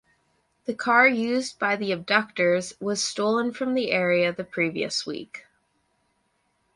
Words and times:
The 0.65 0.73
car 0.73 1.07
used 1.07 1.59
by 1.59 1.75
the 1.75 1.91
abductors 1.91 2.73
was 2.79 3.03
stolen 3.03 3.53
from 3.53 3.75
the 3.75 3.91
area 3.91 4.33
the 4.33 4.43
previous 4.43 5.05
week. 5.05 5.45